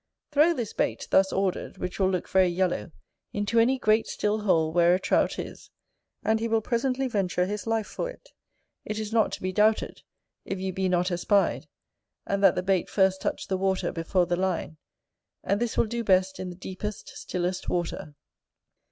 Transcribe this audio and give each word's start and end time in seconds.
Throw 0.31 0.55
this 0.55 0.73
bait, 0.73 1.07
thus 1.11 1.31
ordered, 1.31 1.77
which 1.77 1.99
will 1.99 2.09
look 2.09 2.27
very 2.27 2.47
yellow, 2.47 2.91
into 3.33 3.59
any 3.59 3.77
great 3.77 4.07
still 4.07 4.39
hole 4.39 4.73
where 4.73 4.95
a 4.95 4.99
Trout 4.99 5.37
is, 5.37 5.69
and 6.25 6.39
he 6.39 6.47
will 6.47 6.59
presently 6.59 7.07
venture 7.07 7.45
his 7.45 7.67
life 7.67 7.85
for 7.85 8.09
it, 8.09 8.29
it 8.83 8.97
is 8.97 9.13
not 9.13 9.31
to 9.33 9.43
be 9.43 9.51
doubted, 9.53 10.01
if 10.43 10.57
you 10.59 10.73
be 10.73 10.89
not 10.89 11.11
espied; 11.11 11.67
and 12.25 12.43
that 12.43 12.55
the 12.55 12.63
bait 12.63 12.89
first 12.89 13.21
touch 13.21 13.47
the 13.47 13.57
water 13.57 13.91
before 13.91 14.25
the 14.25 14.35
line. 14.35 14.77
And 15.43 15.61
this 15.61 15.77
will 15.77 15.85
do 15.85 16.03
best 16.03 16.39
in 16.39 16.49
the 16.49 16.55
deepest 16.55 17.09
stillest 17.09 17.69
water. 17.69 18.15